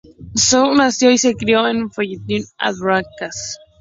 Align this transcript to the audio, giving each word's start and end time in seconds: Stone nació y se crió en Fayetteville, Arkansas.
Stone 0.35 0.77
nació 0.77 1.11
y 1.11 1.19
se 1.19 1.35
crió 1.35 1.67
en 1.67 1.91
Fayetteville, 1.91 2.47
Arkansas. 2.57 3.59